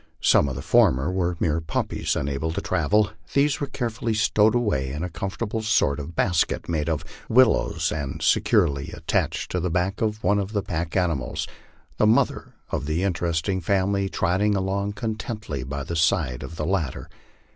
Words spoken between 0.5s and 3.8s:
the former were mere puppies, unable to travel; these were